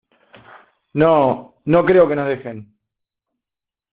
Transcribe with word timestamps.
no... 0.93 1.57
no 1.65 1.85
creo 1.85 2.07
que 2.09 2.15
nos 2.15 2.27
dejen. 2.27 2.73